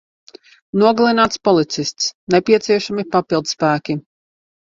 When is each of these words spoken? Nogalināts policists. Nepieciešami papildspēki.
Nogalināts 0.83 1.39
policists. 1.49 2.07
Nepieciešami 2.37 3.05
papildspēki. 3.17 3.97